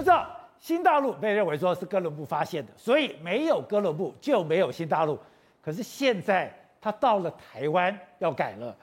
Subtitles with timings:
[0.00, 0.26] 不知道
[0.58, 5.18] 新大陆被认为说是哥伦布发现的，所以没有哥伦布就没有新大陆。
[5.62, 8.74] 可是现在他到了台湾要改了，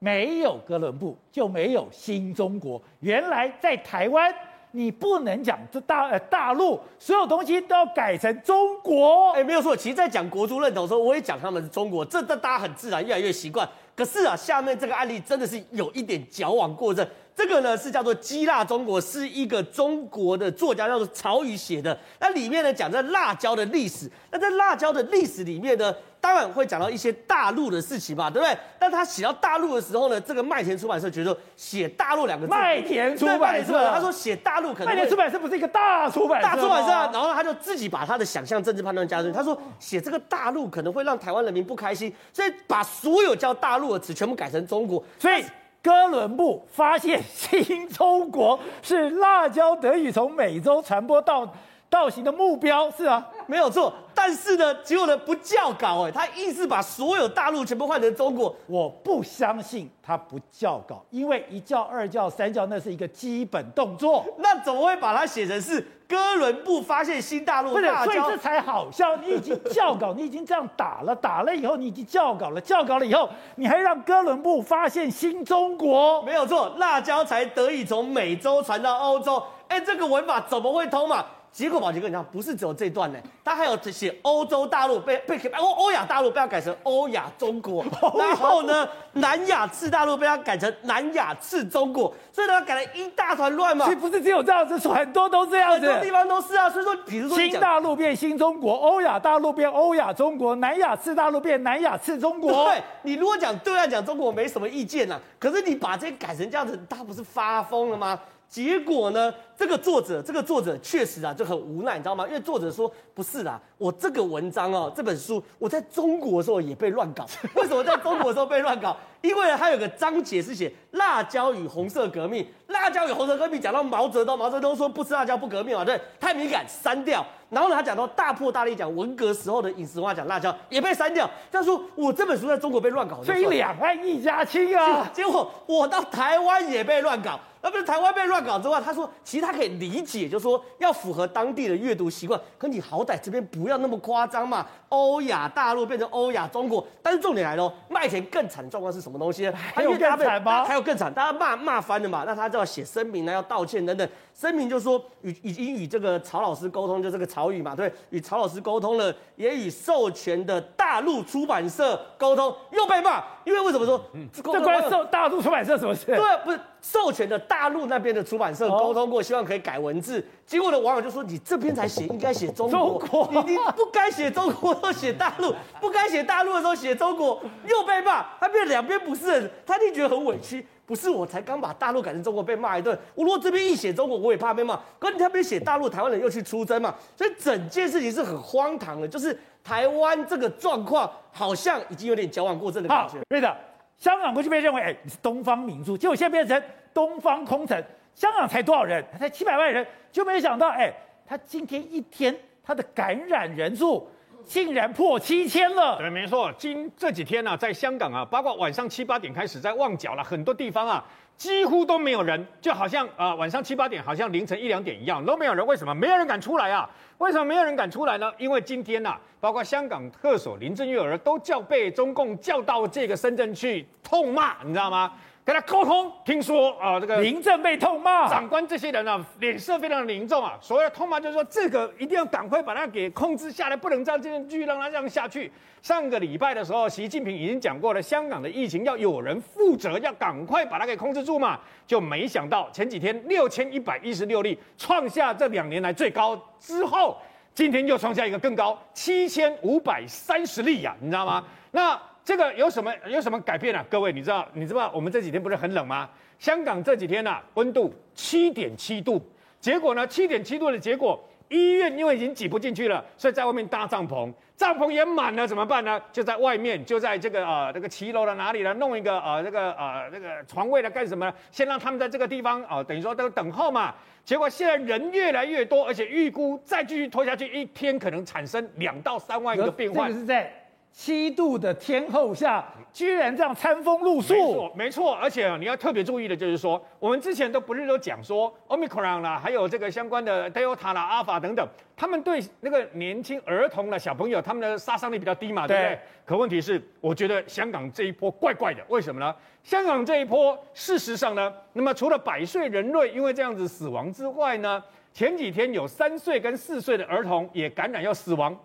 [0.00, 2.82] 没有哥伦布就没有新中国。
[2.98, 4.34] 原来在台湾。
[4.76, 9.76] 你不能讲这大呃大陆所有东西都要改成中国，哎，没有错。
[9.76, 13.68] 其实，在讲国族认同的时候，我也讲他们是中国，这这大家很自然，越来越习惯。
[13.96, 17.06] 可是啊，下面这个案例真的是有一点矫枉过正。
[17.36, 21.98] 这个呢是叫做《激辣中国》，是一个中国的作家叫做曹禺写的。
[22.20, 24.08] 那里面呢讲这辣椒的历史。
[24.30, 25.92] 那在辣椒的历史里面呢，
[26.24, 28.56] 当然会讲到一些大陆的事情嘛，对不对？
[28.78, 39.36] 但他写到大陆的时候呢，这个麦田出版社觉得写大陆两个字，麦田出版社，他说写大陆可能，麦田出版社不是一个大出版社，大出版社啊，然后他就自己把他的想象政治判断加进去。
[39.36, 45.04] 他说写这个大陆可能会让台湾人民不开心，所以把所有叫大陆的词全部改成中国。
[45.18, 45.44] 所以
[45.82, 51.46] 哥伦布发现新中国是辣椒得以从美洲传播到。
[51.94, 58.52] 造型的目标是啊，没有错，但是呢，结果呢不叫稿哎，他硬是把所有大陆全部换成中国。
[58.66, 64.24] 我不相信他不叫稿，因为一叫、二叫、三叫那是一个基本动作。
[64.38, 67.70] 那怎么会把它写成是哥伦布发现新大陆？
[67.70, 69.14] 不是，所以这才好笑。
[69.18, 76.20] 你已经叫稿， 你已经这样打了，打了以后你已经叫稿了，叫稿了以后你还让哥伦布发现新中国？
[76.22, 79.40] 没有错，辣椒才得以从美洲传到欧洲。
[79.68, 81.24] 哎，这个文法怎么会通嘛？
[81.54, 87.84] 结果宝杰哥，你看，不是只有这段呢，他还有写欧洲大陆被被欧欧亚大陆被他改成欧亚中国，
[88.18, 93.84] 然后呢，南亚次大陆被他改成南亚次中国，所以他改了一大团乱嘛。
[93.84, 96.68] 其实不是只有这样子，很多都这样子，很多地方都是啊。
[96.68, 102.64] 所以说，比如说新大陆变新中国，欧亚大陆变欧亚中国，南亚次大陆变南亚次中国。
[102.64, 105.20] 对，你如果讲对岸讲中国，我没什么意见呐、啊。
[105.38, 108.18] 可是你把这些改成这样子，他不是发疯了吗？
[108.54, 109.34] 结果呢？
[109.56, 112.24] 这个作者，这个作者确实啊就很无奈，你知道吗？
[112.24, 117.26] 因为作者说不是啦，我这个文章哦，这本书我在中国的时候也被乱搞。
[117.56, 118.96] 为什么在中国的时候被乱搞？
[119.22, 127.26] 因为它有个章节是写辣椒与红色革命，辣椒与红色革命讲到毛泽东，毛泽东说不吃辣椒不革命啊，对，太敏感删掉。
[127.50, 131.28] 然后呢，他讲到大破大立讲文革时候的饮食文化讲辣椒也被删掉。
[131.50, 135.10] 他说我这本书在中国被乱搞，所以两岸一家亲啊。
[135.12, 137.40] 结果我到台湾也被乱搞。
[137.64, 142.38] 那不是台湾被乱搞之外，他说其实他可以理解，就是说要符合当地的阅读习惯。
[142.58, 146.86] 可你好歹这边不要那么夸张嘛，欧亚大陆变成欧亚中国。
[147.02, 149.52] 但是重点来了，麦田更惨的状况是什么东西呢？
[149.56, 150.62] 还有更惨吗？
[150.62, 152.24] 还有更惨，大家骂骂翻了嘛？
[152.26, 154.06] 那他就要写声明呢，要道歉等等。
[154.34, 163.24] 声明就说与已经与这个曹老师沟通，就这个曹宇嘛，对，与曹老师沟通了，也与授权的大陆出版社沟通，又被骂。
[163.44, 164.02] 因为为什么说？
[164.12, 166.06] 嗯，这关授大陆出版社什么事？
[166.06, 170.24] 对，不是授权的大陆那边的出版社沟通过，希望可以改文字。
[170.46, 180.66] 结果的网友就说：“你这边才写，应该写中国，中国你你不该写中国，都写大陆，不该写大陆的时候写中国，又被骂，他变两边不是人，他一定觉得很委屈。
[180.86, 184.78] 不是我才刚把大陆改成中国被骂一顿，我如果这边一写中国，我也怕被骂。
[184.98, 193.18] 可是你那边写大陆，台湾人又去出征嘛，所以整件事情是很荒唐的，就是台湾这个状况好像已经有点矫枉过正的感觉。
[193.28, 193.56] 对的，
[193.96, 196.62] 香港过去被认为哎你是东方明珠，结果现在变成
[196.92, 197.82] 东方空城。
[198.14, 199.04] 香港才多少人？
[199.18, 200.92] 才七百万人，就没想到哎，
[201.26, 204.06] 他今天一天他的感染人数。
[204.44, 205.96] 竟然破七千了！
[205.98, 206.52] 对，没错。
[206.58, 211.04] 今这几天呢、啊，在香港啊，包括晚上七八点开始，在旺角了很多地方啊，
[211.36, 215.66] 几乎都没有人，就好像啊、晚上七八点，好像凌晨一两点一样，都没有人。
[215.66, 215.94] 为什么？
[215.94, 216.88] 没有人敢出来啊？
[217.18, 218.30] 为什么没有人敢出来呢？
[218.38, 225.12] 因为今天呐、啊，包括香港特首林郑月娥都叫被中共叫到这个深圳去痛骂，你知道吗？
[225.44, 230.58] 跟他沟通，听说啊，这个林郑被痛骂，长官这些人啊，脸色非常的凝重啊。
[230.58, 235.52] 所谓的痛骂就是说，这个一定要赶快把它给控制下来，不能这样继续让他这样下去。
[235.82, 241.60] 上个礼拜的时候，习近平已经讲过了，香港的疫情要有人负责，要赶快把它给控制住嘛。
[241.86, 247.18] 就没想到前几天六千一百一十六例，创下这两年来最高之后，
[247.52, 251.44] 今天又创下一个更高七千五百三十例呀，你知道吗？
[251.70, 252.00] 那。
[252.24, 253.84] 这个有什么有什么改变啊？
[253.90, 256.08] 各位，你知道你知道我们这几天不是很冷吗？
[256.38, 259.22] 香港这几天呐、啊，温度七点七度，
[259.60, 266.00] 结果呢，七点七度的结果，医院因为已经挤不进去了，所以在外面搭帐篷，帐篷也满了，怎么办呢？
[266.12, 271.34] 就在外面，就在这个呃这个骑楼的哪里呢，弄一个呃这个呃这个床位来干什么呢？
[271.50, 273.94] 先让他们在这个地方啊、呃，等于说都等候嘛。
[274.24, 280.08] 结果现在人越来越多，而且预估再继续拖下去，一天可能产生两到三万个病患。
[280.08, 280.50] 这个是在。
[280.96, 284.32] 七度的天候下，居然这样餐风露宿。
[284.32, 285.12] 没错，没错。
[285.12, 295.98] 而且你要特别注意的就是说，我们之前都不是都讲说，Omicron 啦，还有这个相关的 Delta 啦、alpha 等等，他们对那个年轻儿童的小朋友，他们的杀伤力比较低嘛，对不对？
[296.24, 299.34] 可问题是，我觉得香港这一波怪怪的，为什么呢？
[299.64, 304.80] 香港这一波，事实上呢，那么除了百岁人类因为这样子死亡之外呢，
[305.12, 308.56] 前几天有三岁跟四岁的儿童也感染要死亡。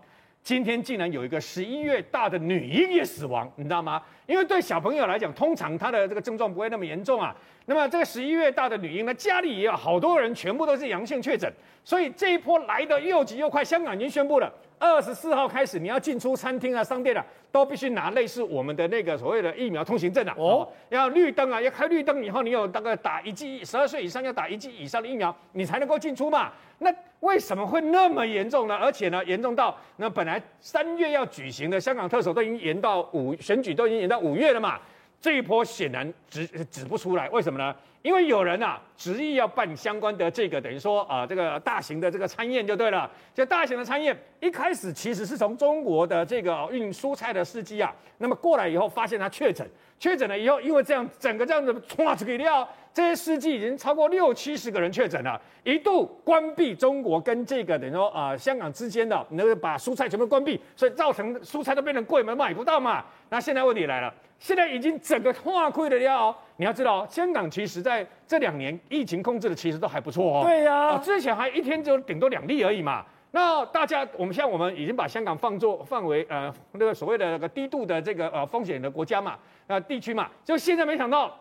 [0.42, 4.02] 今天竟然有一个十一月大的女婴也死亡，你知道吗？
[4.26, 7.36] 因为对小朋友来讲，通常他的这个症状不会那么严重啊。
[7.66, 11.52] 那么这个十一月大的女婴呢，家里也有好多人全部都是阳性确诊，
[11.84, 13.64] 所以这一波来的又急又快。
[13.64, 20.34] 香港已经宣布了，二十四号开始，你要进出餐厅啊、商店啊，都必须拿类似我们的那个所谓的疫苗通行证啊。
[20.38, 26.52] 哦，要绿灯啊，要开绿灯以后，你有大概打一剂，十二岁以上要打一剂以上的疫苗，你才能够进出嘛。
[26.78, 26.90] 那
[27.20, 28.76] 为什么会那么严重呢？
[28.76, 34.80] 而且呢，严重到那本来三月要举行的香港特首都已经延到五，选举都已经延到五月了嘛。
[35.22, 37.76] 这一波显然指指不出来，为什么呢？
[38.02, 43.12] 因为有人啊执意要办相关的这个等于说啊这个大型的这个餐宴就对了。
[43.36, 49.68] 就大型的餐宴一开始其实是从中国的这个运蔬菜的司机啊，那么过来以后发现他确诊，
[50.00, 52.68] 确诊了以后，因为这样整个这样子唰这个料。
[52.92, 63.06] 这些司机已经超过六七十个人确诊了，一度关闭中国跟这个等于说啊、香港之间的，那个把蔬菜全部关闭，所以造成蔬菜都变成贵门，买不到嘛。
[63.30, 66.36] 那现在问题来了，现在已经整个化溃了了。
[66.56, 70.44] 你要知道，香港其实在这两年疫情控制的其实都还不错哦。
[70.44, 73.06] 对呀、啊，之前还一天就顶多两例而已嘛。
[73.32, 79.38] 那大家，我们现在我们已经把香港放作范围呃那个所谓的那个低度的这个呃风险的国家嘛，
[79.68, 81.36] 呃地区嘛，就现在没想到。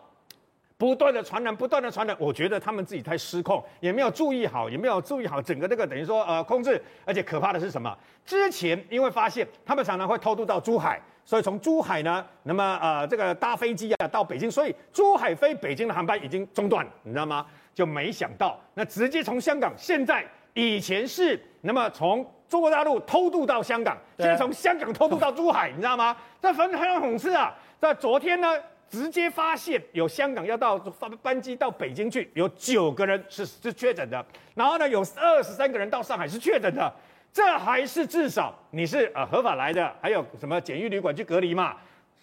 [0.77, 7.93] 不断的传染，不断的传染，我觉得他们自己太失控，也没有注意好，也没有注意好整个这个等于说呃控制，而且可怕的是什么？
[8.25, 10.97] 之前因为发现他们常常会偷渡到珠海，
[11.29, 17.45] 所以从珠海呢，那么呃这个搭飞机啊到北京，所以珠海飞北京的航班已经中断，你知道吗？
[17.75, 26.17] 就没想到那直接从香港，现在以前是那么从中国大陆偷渡到香港，现在从香港偷渡到珠海，你知道吗？
[26.41, 27.53] 这很很讽刺啊！
[27.79, 28.47] 在昨天呢。
[28.91, 36.91] 直接发现有香港要到班班机到北京去，有九个人是是确诊的，然后呢有二十三个人到上海是确诊的，
[37.31, 41.75] 这还是至少你是呃合法来的，还有什么检疫旅馆去隔离嘛？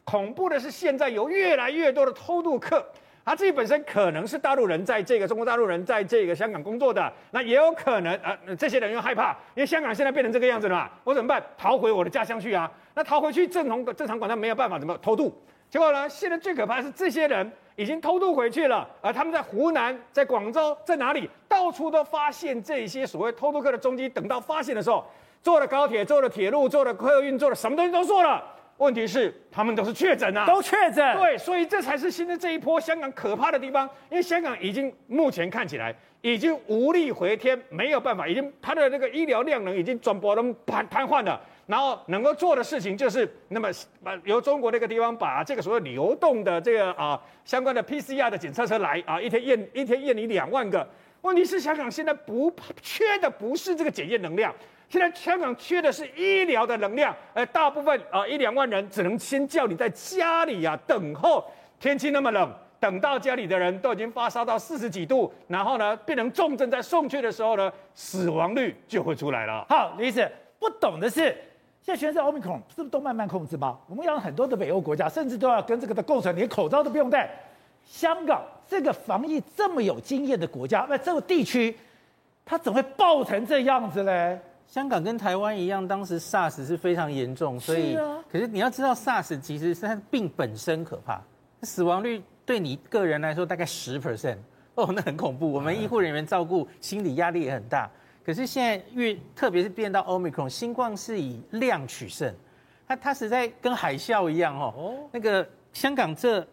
[0.05, 2.85] 恐怖的是现在有越来越多的偷渡客，
[3.25, 11.43] 他自己本身可能是大陆人，在这个中国大陆人在这个香港工作的，那也有可能啊、呃、这些人又害怕，因为香港现在变成这个样子了嘛，我怎么办？
[11.59, 12.71] 逃回我的家乡去啊？
[12.95, 15.37] 那逃回去正常正常管他没有办法，怎么偷渡？
[15.69, 16.09] 结果呢？
[16.09, 24.07] 现在最可怕的是这些人已经偷渡回去了，而他们在湖南、在广州、在哪里，到处都发现这些所谓偷渡客的踪迹。
[24.07, 25.03] 等到发现的时候，
[25.43, 28.45] 坐了高铁、坐了铁路、坐了客运、坐了什么东西都做了。
[28.77, 31.17] 问题是他们都是确诊啊，都确诊。
[31.17, 33.89] 对，所以这才是现在这一波香港可怕的地方。
[34.11, 41.41] 因为香港已经目前看起来已经无力回天，没有办法，已经它的那个医疗量能已经转播都瘫瘫痪了。
[41.67, 43.69] 然后能够做的事情就是，那么
[44.05, 50.87] 把由中国那个地方把这个所谓流动的这个啊相关的 PCR 的检测车来啊，一天验一天验你两万个。
[51.27, 54.55] 问题是香港现在不缺的不是这个检验能量，
[54.89, 57.15] 现在香港缺的是医疗的能量。
[57.35, 61.45] 呃，大部分啊一两万人只能先叫你在家里、啊、等候，
[61.81, 69.67] 天气那么冷，等到家里的人都已经发烧到四十几度，然后呢变成重症，在送去的时候呢，死亡率就会出来了。
[69.69, 70.31] 好，李医师
[70.61, 71.37] 不懂的是。
[71.83, 73.79] 现在全世界奥密克戎是不是都慢慢控制吗？
[73.89, 77.31] 我们要很多的北欧国家，甚至都要跟这个的共存，连口罩都不用戴。
[77.87, 81.75] 香港这个防疫这么有经验的国家，那这个地区，
[82.45, 84.39] 它怎么会爆成这样子嘞？
[84.67, 91.23] 香港跟台湾一样，当时 SARS 是非常严重，所以，是啊、可是你要知道，SARS 其实是它病本身可怕，
[91.63, 94.39] 死亡率对你个人来说大概十 percent，
[94.75, 95.53] 哦，那很恐怖。
[95.53, 97.89] 我们医护人员照顾，心理压力也很大。
[98.25, 102.35] 可是现在越特别是变到 Omicron，新冠是以量取胜，
[102.89, 104.75] 它它实在跟海啸一样哦。
[104.77, 104.95] 哦。
[105.13, 106.45] 那个香港这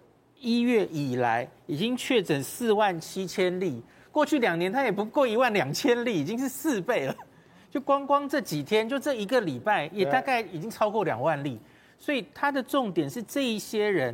[0.43, 3.81] 一月以来已经确诊四万七千例，
[4.11, 7.15] 过去两年它也不过一万两千例，已经是四倍了。
[7.71, 11.57] 就光光这几天，就这一个礼拜，也大概已经超过两万例。
[11.97, 14.13] 所以它的重点是这一些人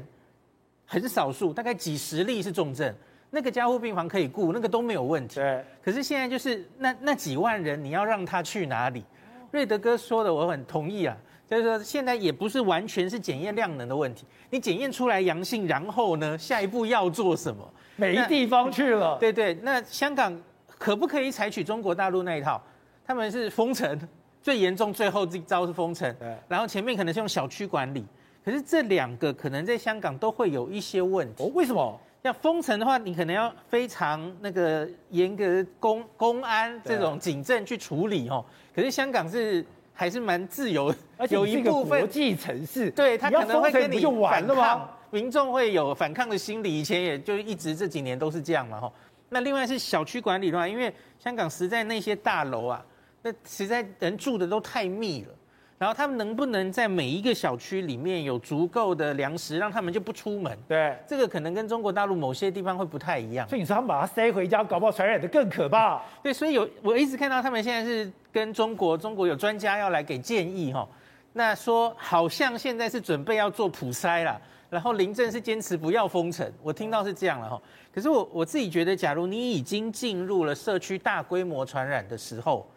[0.86, 2.94] 很少数，大概几十例是重症。
[3.32, 5.36] 那个加护病房可以顾，那个都没有问题。
[5.36, 5.66] 对。
[5.84, 9.04] 可是现在就是那那几万人，你要让他去哪里？
[9.50, 11.18] 瑞德哥说的我很同意啊，
[11.50, 17.68] 就是说现在也不是完全是检验量能的问题，你检验出来阳性，然后呢，下一步要做什么？
[17.96, 19.18] 没地方去了。
[19.20, 22.62] 对对，那香港可不可以采取中国大陆那一套？
[23.06, 24.00] 他们是封城，
[24.44, 28.06] 最严重最后这招是封城，对然后前面可能是用小区管理，
[28.46, 31.44] 可是这两个可能在香港都会有一些问题。
[31.44, 32.00] 哦，为什么？
[32.22, 38.44] 要封城的话，你可能要非常那个严格公公安这种警政去处理哦。
[38.76, 39.66] 可是香港是
[40.00, 44.90] 还是蛮自由，而且有一部分国际城市，对他可能会跟你就完了吗？
[45.12, 48.90] 民众会有反抗的心理，以前也就一直这几年都是这样嘛哈。
[49.28, 50.90] 那另外是小区管理的话，因为
[51.22, 52.82] 香港实在那些大楼啊，
[53.22, 55.34] 那实在人住的都太密了。
[55.80, 60.56] 然后他们能不能在每一个小区里面有足够的粮食，让他们就不出门？
[60.68, 63.48] 对，这个可能跟中国大陆某些地方会不太一样。
[63.48, 66.02] 所以你说他们把它塞回家，搞不好传染的更可怕。
[66.22, 70.86] 对，所以有我一直看到他们现在是跟中国，中国有专家要来给建议哈。
[71.32, 74.38] 那说好像现在是准备要做普筛了，
[74.70, 77.62] 然后林郑是坚持不要封城，我听到是这样了哈。
[77.96, 82.70] 可是我我自己觉得，假如你已经进入了社区大规模传染的时候。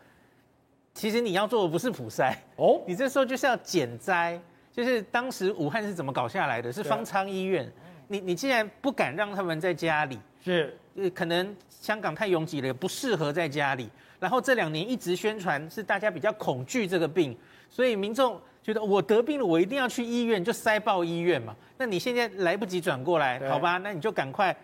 [0.94, 4.40] 其实你要做的不是普筛哦， 你这时候就是要减灾，
[4.72, 6.72] 就是当时武汉是怎么搞下来的？
[6.72, 7.70] 是方舱医院。
[8.08, 10.78] 你你既然不敢让他们在家里，是，
[11.14, 13.88] 可能香港太拥挤了，也不适合在家里。
[14.20, 17.34] 然后这两年一直宣传是大家比较恐惧这个病，
[17.70, 21.56] 所以民众觉得我得病了，我一定要去医院，就塞爆医院嘛。
[21.78, 23.78] 那你现在来不及转过来，好吧？
[23.78, 24.54] 那你就赶快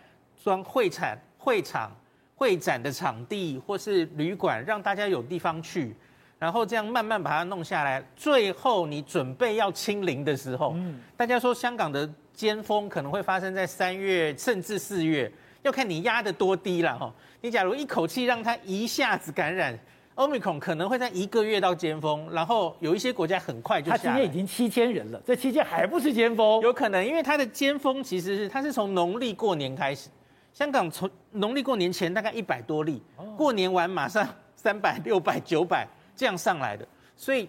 [0.44, 1.90] 装会产、会场、
[2.36, 5.96] 会展的场地或是旅馆，让大家有地方去。
[6.38, 15.30] 然后这样慢慢把它弄下来，最后你准备要清零的时候，嗯，大家说香港的尖峰可能会发生在三月甚至四月，
[15.62, 17.12] 要看你压得多低了哈。
[17.40, 19.76] 你假如一口气让它一下子感染
[20.14, 26.62] ，Omicron 可能会在一个月到尖峰，然后有一些国家很快就下今天已经七千人了，这期间还不是尖峰？
[26.62, 30.08] 有可能，因为它的尖峰其实是它是从农历过年开始，
[30.54, 33.02] 香港从农历过年前大概一百多例，
[33.36, 35.84] 过年完马上三百、六百、九百。
[36.18, 36.84] 这样上来的，
[37.16, 37.48] 所以，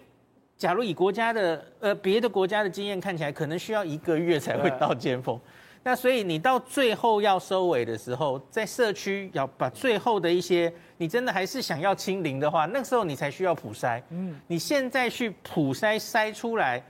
[0.56, 5.38] 假如以国家的呃别的国家的经验看起来，可能需要一个月才会到尖峰。
[5.82, 14.00] 那所以你到最后要收尾的时候，在社区要把最后的一些，你真的还是想要清零的话，那时候你才需要普筛。
[14.10, 16.80] 嗯，你现在去普筛筛出来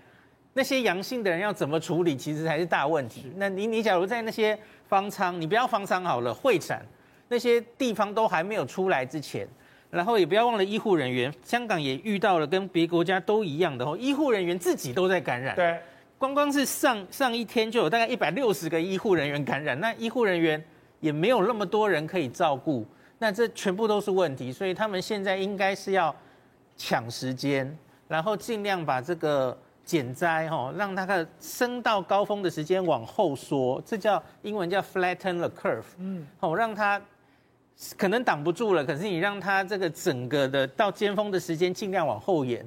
[0.53, 3.33] 那些阳性的人要怎么处理，其实才是大问题。
[3.37, 6.85] 那你你假如在那些方舱，你不要方舱好了，会展
[7.29, 9.49] 那些地方都还没有出来之前。
[9.91, 15.57] 然后也不要忘了医护人员，香港也遇到了跟别国家都一样的哦，医护人员自己都在感染。
[15.57, 15.77] 对，
[16.17, 20.63] 光光是上上一天就有大概一百六十个医护人员感染，那医护人员
[21.01, 22.87] 也没有那么多人可以照顾，
[23.19, 26.15] 那这全部都是问题，所以他们现在应该是要
[26.77, 37.03] 抢时间，然后尽量把这个减灾哈，让它的升到高峰的时间往后缩，这叫英文叫 flatten the curve，嗯，好，让它。
[37.97, 42.65] 可能挡不住了，可是你让它这个整个的到尖峰的时间尽量往后延。